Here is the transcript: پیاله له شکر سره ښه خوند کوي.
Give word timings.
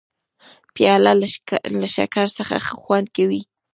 پیاله 0.73 1.13
له 1.79 1.85
شکر 1.95 2.25
سره 2.37 2.55
ښه 2.65 2.75
خوند 2.83 3.07
کوي. 3.15 3.41